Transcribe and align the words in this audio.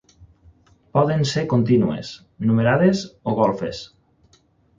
Poden 0.97 1.21
ser 1.31 1.43
contínues, 1.51 2.15
numerades 2.47 3.05
o 3.33 3.37
golfes. 3.43 3.85